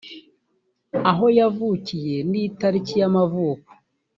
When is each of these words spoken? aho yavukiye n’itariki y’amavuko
aho 1.09 1.25
yavukiye 1.39 2.15
n’itariki 2.29 2.93
y’amavuko 3.01 3.69